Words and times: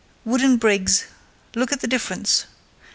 Wood 0.25 0.41
and 0.41 0.59
Briggs, 0.59 1.05
look 1.53 1.71
at 1.71 1.81
the 1.81 1.87
difference! 1.87 2.47